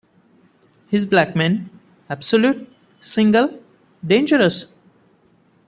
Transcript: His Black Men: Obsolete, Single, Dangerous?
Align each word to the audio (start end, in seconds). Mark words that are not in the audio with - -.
His 0.87 1.05
Black 1.05 1.35
Men: 1.35 1.69
Obsolete, 2.09 2.67
Single, 2.99 3.61
Dangerous? 4.03 4.73